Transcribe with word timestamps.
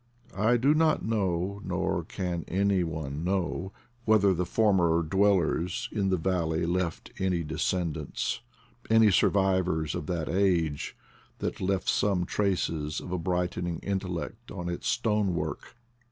I 0.35 0.57
do 0.57 0.73
not 0.73 1.05
know, 1.05 1.61
nor 1.63 2.03
can 2.03 2.43
any 2.47 2.83
one 2.83 3.23
know, 3.23 3.71
whether 4.03 4.33
the 4.33 4.47
former 4.47 5.03
dwellers 5.03 5.89
in 5.91 6.09
the 6.09 6.17
valley 6.17 6.65
left 6.65 7.11
any 7.19 7.43
descend 7.43 7.95
ants, 7.97 8.39
any 8.89 9.11
survivors 9.11 9.93
of 9.93 10.07
that 10.07 10.27
age 10.27 10.97
that 11.37 11.61
left 11.61 11.87
some 11.87 12.25
traces 12.25 12.99
of 12.99 13.11
a 13.11 13.19
brightening 13.19 13.77
intellect 13.83 14.49
on 14.49 14.69
its 14.69 14.87
stone 14.87 15.35
work. 15.35 15.75